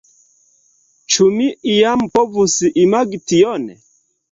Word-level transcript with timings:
Ĉu 1.15 1.27
mi 1.35 1.51
iam 1.75 2.03
povus 2.17 2.57
imagi 2.87 3.23
tion? 3.31 3.71